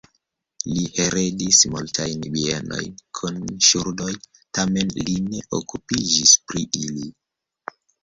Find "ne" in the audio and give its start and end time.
5.31-5.47